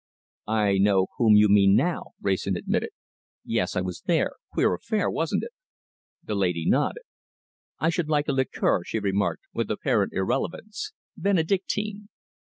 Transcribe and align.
"I 0.47 0.79
know 0.79 1.09
whom 1.19 1.35
you 1.35 1.47
mean 1.47 1.75
now," 1.75 2.13
Wrayson 2.19 2.57
admitted. 2.57 2.89
"Yes! 3.45 3.75
I 3.75 3.81
was 3.81 4.01
there. 4.07 4.31
Queer 4.51 4.73
affair, 4.73 5.11
wasn't 5.11 5.43
it?" 5.43 5.51
The 6.23 6.33
lady 6.33 6.65
nodded. 6.67 7.03
"I 7.77 7.91
should 7.91 8.09
like 8.09 8.27
a 8.27 8.33
liqueur," 8.33 8.83
she 8.83 8.97
remarked, 8.97 9.43
with 9.53 9.69
apparent 9.69 10.13
irrelevance. 10.13 10.93
"Benedictine!" 11.15 12.09